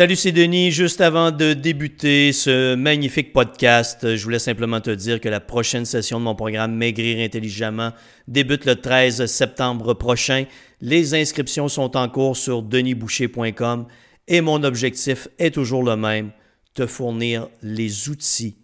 Salut, 0.00 0.16
c'est 0.16 0.32
Denis. 0.32 0.70
Juste 0.70 1.02
avant 1.02 1.30
de 1.30 1.52
débuter 1.52 2.32
ce 2.32 2.74
magnifique 2.74 3.34
podcast, 3.34 4.16
je 4.16 4.24
voulais 4.24 4.38
simplement 4.38 4.80
te 4.80 4.88
dire 4.88 5.20
que 5.20 5.28
la 5.28 5.40
prochaine 5.40 5.84
session 5.84 6.18
de 6.18 6.24
mon 6.24 6.34
programme 6.34 6.74
Maigrir 6.74 7.22
intelligemment 7.22 7.92
débute 8.26 8.64
le 8.64 8.76
13 8.76 9.26
septembre 9.26 9.92
prochain. 9.92 10.46
Les 10.80 11.14
inscriptions 11.14 11.68
sont 11.68 11.98
en 11.98 12.08
cours 12.08 12.38
sur 12.38 12.62
denisboucher.com 12.62 13.88
et 14.26 14.40
mon 14.40 14.64
objectif 14.64 15.28
est 15.38 15.50
toujours 15.50 15.82
le 15.82 15.96
même, 15.96 16.30
te 16.72 16.86
fournir 16.86 17.48
les 17.60 18.08
outils 18.08 18.56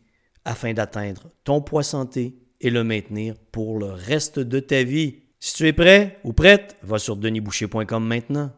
afin 0.47 0.73
d'atteindre 0.73 1.31
ton 1.45 1.61
poids 1.61 1.83
santé 1.83 2.35
et 2.63 2.71
le 2.71 2.83
maintenir 2.83 3.35
pour 3.53 3.79
le 3.79 3.89
reste 3.93 4.39
de 4.39 4.59
ta 4.59 4.85
vie. 4.85 5.17
Si 5.39 5.53
tu 5.53 5.67
es 5.67 5.75
prêt 5.75 6.19
ou 6.25 6.33
prête, 6.33 6.79
va 6.83 6.99
sur 6.99 7.15
denisboucher.com 7.15 8.03
maintenant. 8.07 8.53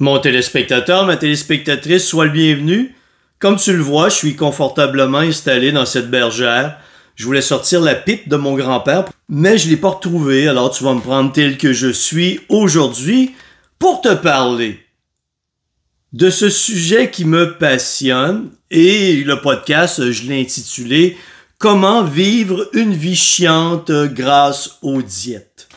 Mon 0.00 0.18
téléspectateur, 0.18 1.06
ma 1.06 1.16
téléspectatrice, 1.16 2.06
sois 2.06 2.26
le 2.26 2.30
bienvenu. 2.30 2.94
Comme 3.38 3.56
tu 3.56 3.72
le 3.72 3.82
vois, 3.82 4.08
je 4.08 4.14
suis 4.14 4.36
confortablement 4.36 5.18
installé 5.18 5.72
dans 5.72 5.86
cette 5.86 6.10
bergère. 6.10 6.78
Je 7.16 7.24
voulais 7.24 7.40
sortir 7.40 7.80
la 7.80 7.96
pipe 7.96 8.28
de 8.28 8.36
mon 8.36 8.54
grand-père, 8.54 9.06
mais 9.28 9.58
je 9.58 9.68
l'ai 9.68 9.76
pas 9.76 9.90
retrouvé, 9.90 10.46
alors 10.46 10.70
tu 10.70 10.84
vas 10.84 10.94
me 10.94 11.00
prendre 11.00 11.32
tel 11.32 11.58
que 11.58 11.72
je 11.72 11.88
suis 11.88 12.40
aujourd'hui 12.48 13.34
pour 13.78 14.00
te 14.00 14.14
parler 14.14 14.78
de 16.12 16.30
ce 16.30 16.48
sujet 16.48 17.10
qui 17.10 17.24
me 17.24 17.58
passionne 17.58 18.50
et 18.70 19.16
le 19.24 19.40
podcast, 19.40 20.10
je 20.10 20.22
l'ai 20.24 20.40
intitulé 20.40 21.16
Comment 21.58 22.04
vivre 22.04 22.68
une 22.72 22.94
vie 22.94 23.16
chiante 23.16 23.90
grâce 23.90 24.78
aux 24.80 25.02
diètes 25.02 25.67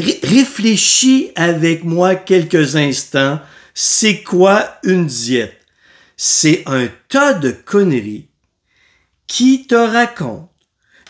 réfléchis 0.00 1.30
avec 1.36 1.84
moi 1.84 2.14
quelques 2.14 2.76
instants. 2.76 3.40
C'est 3.74 4.22
quoi 4.22 4.78
une 4.82 5.06
diète? 5.06 5.60
C'est 6.16 6.62
un 6.66 6.88
tas 7.08 7.34
de 7.34 7.50
conneries 7.50 8.28
qui 9.26 9.66
te 9.66 9.74
racontent 9.74 10.50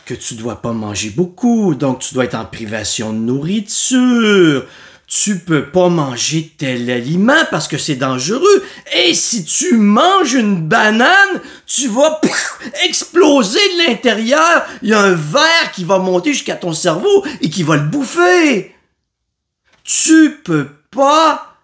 que 0.05 0.15
tu 0.15 0.35
dois 0.35 0.63
pas 0.63 0.73
manger 0.73 1.11
beaucoup, 1.11 1.75
donc 1.75 1.99
tu 1.99 2.15
dois 2.15 2.25
être 2.25 2.37
en 2.37 2.45
privation 2.45 3.13
de 3.13 3.19
nourriture. 3.19 4.65
Tu 5.09 5.39
peux 5.39 5.67
pas 5.67 5.89
manger 5.89 6.53
tel 6.59 6.91
aliment 6.91 7.45
parce 7.51 7.69
que 7.69 7.79
c'est 7.79 7.95
dangereux. 7.95 8.65
Et 8.97 9.15
si 9.15 9.45
tu 9.45 9.77
manges 9.77 10.35
une 10.35 10.67
banane, 10.67 11.41
tu 11.67 11.87
vas 11.89 12.21
exploser 12.89 13.59
de 13.59 13.87
l'intérieur. 13.87 14.65
Il 14.83 14.89
y 14.89 14.95
a 14.95 15.01
un 15.01 15.15
verre 15.15 15.73
qui 15.73 15.85
va 15.85 15.99
monter 15.99 16.33
jusqu'à 16.33 16.57
ton 16.57 16.73
cerveau 16.73 17.25
et 17.41 17.51
qui 17.51 17.63
va 17.63 17.77
le 17.77 17.85
bouffer 17.85 18.76
tu 19.87 20.41
peux 20.45 20.69
pas 20.91 21.57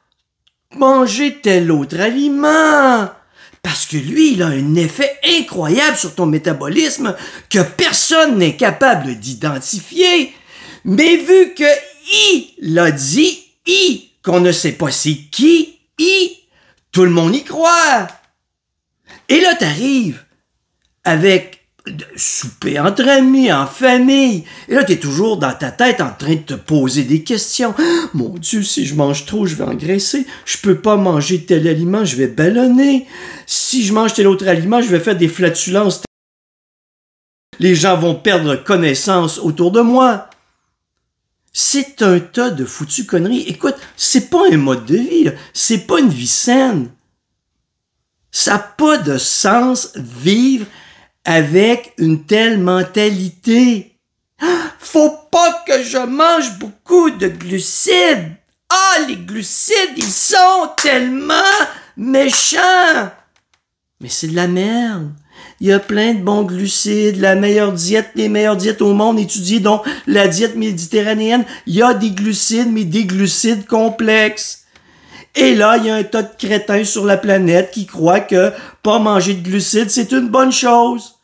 manger 0.77 1.41
tel 1.41 1.71
autre 1.71 2.01
aliment. 2.01 3.11
Parce 3.63 3.87
que 3.87 3.97
lui, 3.97 4.33
il 4.33 4.43
a 4.43 4.49
un 4.49 4.75
effet 4.75 5.19
incroyable 5.39 5.97
sur 5.97 6.15
ton 6.15 6.27
métabolisme 6.27 7.15
que 7.49 7.63
personne 7.63 8.39
n'est 8.39 8.57
capable 8.57 9.15
d'identifier. 9.17 10.35
Mais 10.85 11.17
vu 11.17 11.55
que 11.55 11.65
I 12.13 12.55
l'a 12.61 12.91
dit, 12.91 13.45
I, 13.67 14.11
qu'on 14.25 14.41
ne 14.41 14.51
sait 14.51 14.73
pas 14.73 14.91
c'est 14.91 15.15
qui, 15.15 15.79
I, 15.99 16.39
tout 16.91 17.05
le 17.05 17.11
monde 17.11 17.37
y 17.37 17.45
croit. 17.45 18.09
Et 19.29 19.41
là, 19.41 19.55
t'arrives 19.55 20.25
avec 21.05 21.62
souper 22.17 22.79
entre 22.79 23.09
amis, 23.09 23.53
en 23.53 23.67
famille. 23.67 24.45
Et 24.69 24.75
là, 24.75 24.85
tu 24.85 24.93
es 24.93 24.99
toujours 24.99 25.37
dans 25.37 25.53
ta 25.53 25.71
tête 25.71 26.01
en 26.01 26.13
train 26.13 26.35
de 26.35 26.41
te 26.41 26.55
poser 26.55 27.05
des 27.05 27.23
questions. 27.23 27.75
Mon 28.15 28.31
Dieu, 28.31 28.63
si 28.63 28.87
je 28.87 28.95
mange 28.95 29.27
trop, 29.27 29.47
je 29.47 29.57
vais 29.57 29.65
engraisser. 29.65 30.27
Je 30.45 30.59
peux 30.59 30.77
pas 30.77 30.97
manger 30.97 31.45
tel 31.45 31.67
aliment, 31.67 32.05
je 32.05 32.17
vais 32.17 32.29
ballonner. 32.29 33.07
Si 33.47 33.85
je 33.85 33.93
mange 33.93 34.15
tel 34.15 34.29
autre 34.29 34.47
aliment, 34.47 34.81
je 34.81 34.89
vais 34.89 35.01
faire 35.01 35.17
des 35.17 35.29
flatulences. 35.29 36.03
Les 37.59 37.75
gens 37.75 37.97
vont 37.97 38.15
perdre 38.15 38.57
connaissance 38.57 39.39
autour 39.39 39.73
de 39.73 39.81
moi. 39.81 40.29
C'est 41.53 42.03
un 42.03 42.19
tas 42.19 42.51
de 42.51 42.65
foutues 42.65 43.05
conneries. 43.05 43.45
Écoute, 43.47 43.77
c'est 43.97 44.31
pas 44.31 44.45
un 44.51 44.57
mode 44.57 44.87
de 44.87 44.97
vie, 44.97 45.31
c'est 45.53 45.87
pas 45.87 46.01
une 46.01 46.09
vie 46.09 46.27
saine. 46.27 46.91
Ça 48.31 48.53
n'a 48.53 48.59
pas 48.59 48.97
de 48.97 49.19
sens 49.19 49.93
vivre 49.97 50.65
avec 51.25 51.93
une 51.99 52.25
telle 52.25 52.59
mentalité. 52.59 53.97
Faut 54.79 55.17
pas 55.31 55.63
que 55.67 55.83
je 55.83 55.99
mange 55.99 56.59
beaucoup 56.59 57.11
de 57.11 57.29
glucides. 57.29 58.37
Ah, 58.69 58.97
les 59.07 59.17
glucides, 59.17 59.97
ils 59.97 60.05
sont 60.05 60.71
tellement 60.77 61.35
méchants. 61.97 63.11
Mais 64.01 64.09
c'est 64.09 64.29
de 64.29 64.37
la 64.37 64.49
merde. 64.49 65.13
Il 65.61 65.69
y 65.69 65.73
a 65.73 65.79
plein 65.79 66.15
de 66.15 66.23
bons 66.23 66.43
glucides, 66.43 67.21
la 67.21 67.37
meilleure 67.37 67.73
diète, 67.73 68.11
les 68.17 68.29
meilleures 68.29 68.57
diètes 68.57 68.83
au 68.83 68.95
monde 68.95 69.19
étudiées, 69.19 69.61
dont 69.61 69.81
la 70.07 70.27
diète 70.27 70.57
méditerranéenne. 70.57 71.45
Il 71.67 71.75
y 71.77 71.83
a 71.83 71.95
des 71.95 72.11
glucides, 72.11 72.73
mais 72.73 72.85
des 72.85 73.05
glucides 73.05 73.67
complexes. 73.67 74.62
Et 75.35 75.55
là, 75.55 75.79
il 75.79 75.87
y 75.87 75.91
a 75.91 75.97
un 75.97 76.05
tas 76.05 76.23
de 76.23 76.37
crétins 76.37 76.85
sur 76.85 77.07
la 77.07 77.17
planète 77.17 77.71
qui 77.71 77.87
croient 77.87 78.21
que 78.21 78.53
pas 78.83 78.99
manger 78.99 79.35
de 79.35 79.43
glucides, 79.43 79.91
c'est 79.91 80.13
une 80.13 80.29
bonne 80.29 80.53
chose. 80.53 81.19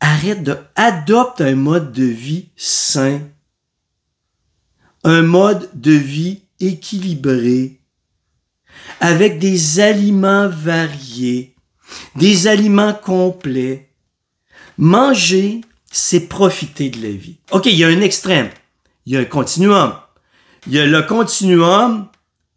Arrête 0.00 0.42
de, 0.42 0.56
adopte 0.76 1.40
un 1.40 1.54
mode 1.54 1.92
de 1.92 2.04
vie 2.04 2.48
sain. 2.56 3.20
Un 5.04 5.22
mode 5.22 5.70
de 5.74 5.92
vie 5.92 6.42
équilibré. 6.58 7.80
Avec 9.00 9.38
des 9.38 9.80
aliments 9.80 10.48
variés. 10.48 11.54
Des 12.16 12.46
aliments 12.46 12.94
complets. 12.94 13.90
Manger, 14.76 15.62
c'est 15.90 16.28
profiter 16.28 16.90
de 16.90 17.02
la 17.02 17.10
vie. 17.10 17.38
OK, 17.52 17.66
il 17.66 17.76
y 17.76 17.84
a 17.84 17.88
un 17.88 18.00
extrême. 18.02 18.50
Il 19.06 19.14
y 19.14 19.16
a 19.16 19.20
un 19.20 19.24
continuum. 19.24 19.94
Il 20.66 20.74
y 20.74 20.78
a 20.78 20.86
le 20.86 21.02
continuum 21.02 22.06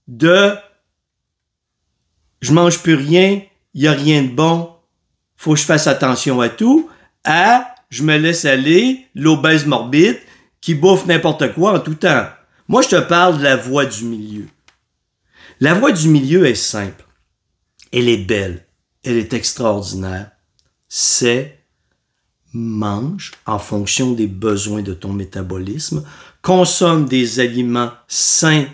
de 0.07 0.55
je 2.41 2.51
mange 2.51 2.79
plus 2.79 2.95
rien, 2.95 3.41
il 3.73 3.81
y 3.81 3.87
a 3.87 3.93
rien 3.93 4.21
de 4.23 4.27
bon, 4.27 4.69
faut 5.37 5.53
que 5.53 5.59
je 5.59 5.65
fasse 5.65 5.87
attention 5.87 6.41
à 6.41 6.49
tout, 6.49 6.89
à 7.23 7.73
je 7.89 8.03
me 8.03 8.17
laisse 8.17 8.45
aller, 8.45 9.05
l'obèse 9.15 9.65
morbide, 9.65 10.19
qui 10.59 10.75
bouffe 10.75 11.05
n'importe 11.05 11.53
quoi 11.53 11.73
en 11.75 11.79
tout 11.79 11.95
temps. 11.95 12.27
Moi, 12.67 12.81
je 12.81 12.89
te 12.89 12.99
parle 12.99 13.37
de 13.37 13.43
la 13.43 13.55
voie 13.55 13.85
du 13.85 14.05
milieu. 14.05 14.47
La 15.59 15.73
voie 15.73 15.91
du 15.91 16.07
milieu 16.07 16.45
est 16.45 16.55
simple. 16.55 17.05
Elle 17.91 18.09
est 18.09 18.25
belle. 18.25 18.65
Elle 19.03 19.17
est 19.17 19.33
extraordinaire. 19.33 20.31
C'est 20.89 21.59
mange 22.53 23.31
en 23.45 23.59
fonction 23.59 24.11
des 24.11 24.27
besoins 24.27 24.81
de 24.81 24.93
ton 24.93 25.11
métabolisme, 25.11 26.03
consomme 26.41 27.05
des 27.05 27.39
aliments 27.39 27.91
sains 28.07 28.67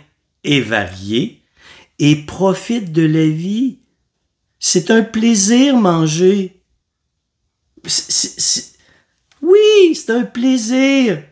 et 0.43 0.61
varié 0.61 1.41
et 1.99 2.15
profite 2.15 2.91
de 2.91 3.05
la 3.05 3.27
vie. 3.27 3.79
C'est 4.59 4.91
un 4.91 5.03
plaisir 5.03 5.77
manger. 5.77 6.61
Oui, 9.41 9.95
c'est 9.95 10.09
un 10.11 10.23
plaisir. 10.23 11.23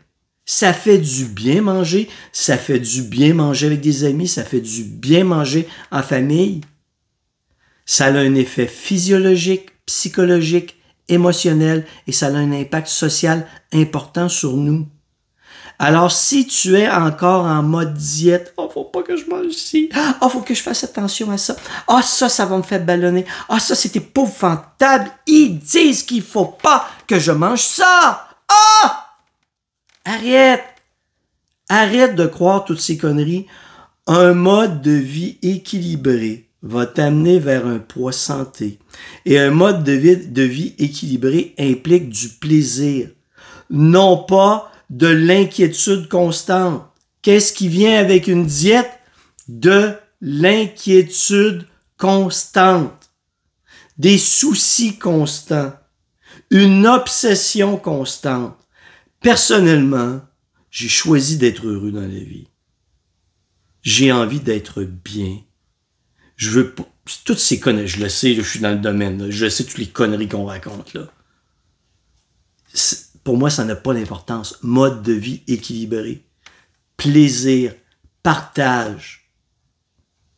Ça 0.46 0.72
fait 0.74 0.98
du 0.98 1.26
bien 1.26 1.62
manger, 1.62 2.08
ça 2.32 2.58
fait 2.58 2.80
du 2.80 3.02
bien 3.02 3.34
manger 3.34 3.68
avec 3.68 3.82
des 3.82 4.06
amis, 4.06 4.30
ça 4.30 4.46
fait 4.46 4.62
du 4.62 4.86
bien 4.86 5.26
manger 5.26 5.68
en 5.92 6.02
famille. 6.02 6.62
Ça 7.86 8.06
a 8.06 8.12
un 8.12 8.36
effet 8.36 8.68
physiologique, 8.68 9.72
psychologique, 9.86 10.78
émotionnel 11.10 11.86
et 12.08 12.12
ça 12.14 12.28
a 12.28 12.32
un 12.32 12.52
impact 12.54 12.88
social 12.88 13.46
important 13.74 14.30
sur 14.30 14.56
nous. 14.56 14.88
Alors, 15.80 16.12
si 16.12 16.48
tu 16.48 16.76
es 16.76 16.90
encore 16.90 17.46
en 17.46 17.62
mode 17.62 17.94
diète, 17.94 18.54
oh, 18.58 18.68
faut 18.74 18.86
pas 18.86 19.04
que 19.04 19.16
je 19.16 19.26
mange 19.30 19.46
ici. 19.48 19.90
Oh, 20.22 20.30
faut 20.30 20.42
que 20.42 20.56
je 20.56 20.62
fasse 20.64 20.84
attention 20.84 21.30
à 21.30 21.38
ça. 21.38 21.56
Oh, 21.88 22.00
ça, 22.02 22.30
ça 22.30 22.46
va 22.46 22.58
me 22.58 22.64
faire 22.64 22.84
ballonner. 22.84 23.26
Oh, 23.50 23.60
ça, 23.60 23.76
c'est 23.76 23.96
épouvantable. 23.96 25.12
Ils 25.28 25.60
disent 25.60 26.02
qu'il 26.02 26.24
faut 26.24 26.46
pas 26.46 26.88
que 27.06 27.20
je 27.20 27.32
mange 27.32 27.62
ça. 27.62 28.28
Oh! 28.52 28.88
Arrête. 30.06 30.64
Arrête 31.70 32.16
de 32.16 32.26
croire 32.26 32.66
toutes 32.66 32.82
ces 32.82 32.98
conneries. 32.98 33.46
Un 34.08 34.34
mode 34.34 34.82
de 34.82 34.92
vie 34.92 35.38
équilibré 35.44 36.50
va 36.64 36.88
t'amener 36.88 37.38
vers 37.38 37.68
un 37.68 37.78
poids 37.78 38.14
santé. 38.14 38.80
Et 39.26 39.38
un 39.38 39.52
mode 39.52 39.84
de 39.84 40.42
vie 40.42 40.74
équilibré 40.80 41.54
implique 41.60 42.10
du 42.10 42.30
plaisir. 42.30 43.10
Non 43.70 44.18
pas 44.18 44.72
de 44.90 45.08
l'inquiétude 45.08 46.08
constante. 46.08 46.84
Qu'est-ce 47.22 47.54
qui 47.54 47.68
vient 47.68 48.00
avec 48.00 48.28
une 48.28 48.46
diète? 48.46 48.92
De 49.48 49.94
l'inquiétude 50.22 51.66
constante, 51.98 53.12
des 53.98 54.18
soucis 54.18 54.98
constants, 54.98 55.74
une 56.50 56.86
obsession 56.86 57.78
constante. 57.78 58.58
Personnellement, 59.22 60.22
j'ai 60.70 60.90
choisi 60.90 61.38
d'être 61.38 61.66
heureux 61.66 61.92
dans 61.92 62.02
la 62.02 62.08
vie. 62.08 62.48
J'ai 63.82 64.12
envie 64.12 64.40
d'être 64.40 64.84
bien. 64.84 65.40
Je 66.36 66.52
veux 66.52 66.76
toutes 67.26 67.40
ces 67.40 67.60
conneries, 67.60 67.88
je 67.88 68.02
le 68.02 68.10
sais, 68.10 68.36
je 68.36 68.42
suis 68.42 68.60
dans 68.60 68.72
le 68.72 68.80
domaine, 68.80 69.32
je 69.32 69.50
sais 69.50 69.64
toutes 69.64 69.78
les 69.78 69.88
conneries 69.88 70.28
qu'on 70.28 70.46
raconte 70.46 70.94
là. 70.94 71.08
Pour 73.28 73.36
moi, 73.36 73.50
ça 73.50 73.66
n'a 73.66 73.76
pas 73.76 73.94
d'importance. 73.94 74.58
Mode 74.62 75.04
de 75.04 75.12
vie 75.12 75.42
équilibré, 75.50 76.24
plaisir, 76.96 77.74
partage. 78.24 79.34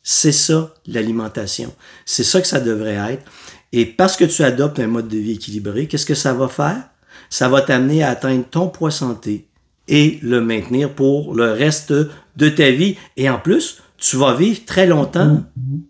C'est 0.02 0.32
ça 0.32 0.74
l'alimentation. 0.86 1.72
C'est 2.04 2.24
ça 2.24 2.40
que 2.40 2.48
ça 2.48 2.58
devrait 2.58 3.12
être. 3.12 3.30
Et 3.70 3.86
parce 3.86 4.16
que 4.16 4.24
tu 4.24 4.42
adoptes 4.42 4.80
un 4.80 4.88
mode 4.88 5.06
de 5.06 5.18
vie 5.18 5.34
équilibré, 5.34 5.86
qu'est-ce 5.86 6.04
que 6.04 6.16
ça 6.16 6.34
va 6.34 6.48
faire? 6.48 6.82
Ça 7.28 7.48
va 7.48 7.62
t'amener 7.62 8.02
à 8.02 8.10
atteindre 8.10 8.44
ton 8.50 8.66
poids 8.66 8.90
santé 8.90 9.46
et 9.86 10.18
le 10.20 10.40
maintenir 10.40 10.92
pour 10.92 11.32
le 11.32 11.52
reste 11.52 11.92
de 11.92 12.48
ta 12.48 12.72
vie. 12.72 12.96
Et 13.16 13.30
en 13.30 13.38
plus, 13.38 13.84
tu 13.98 14.16
vas 14.16 14.34
vivre 14.34 14.64
très 14.66 14.88
longtemps. 14.88 15.44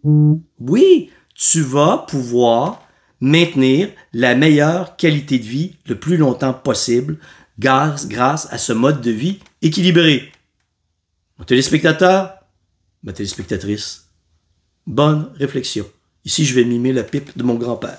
Oui, 0.05 1.09
tu 1.35 1.63
vas 1.63 2.05
pouvoir 2.07 2.83
maintenir 3.21 3.91
la 4.13 4.35
meilleure 4.35 4.97
qualité 4.97 5.39
de 5.39 5.45
vie 5.45 5.77
le 5.87 5.99
plus 5.99 6.17
longtemps 6.17 6.55
possible 6.55 7.19
grâce, 7.59 8.49
à 8.51 8.59
ce 8.59 8.73
mode 8.73 9.01
de 9.03 9.11
vie 9.11 9.39
équilibré. 9.63 10.33
Mon 11.39 11.45
téléspectateur, 11.45 12.35
ma 13.03 13.13
téléspectatrice, 13.13 14.09
bonne 14.87 15.31
réflexion. 15.37 15.87
Ici, 16.25 16.45
je 16.45 16.55
vais 16.55 16.65
mimer 16.65 16.93
la 16.93 17.03
pipe 17.03 17.37
de 17.37 17.43
mon 17.43 17.55
grand-père. 17.55 17.99